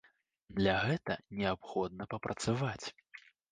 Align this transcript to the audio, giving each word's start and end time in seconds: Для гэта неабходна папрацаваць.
Для 0.59 0.73
гэта 0.85 1.17
неабходна 1.41 2.09
папрацаваць. 2.17 2.85